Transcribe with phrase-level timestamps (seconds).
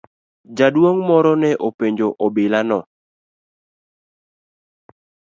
[0.59, 2.79] Jaduong' moro nopenjo obila no.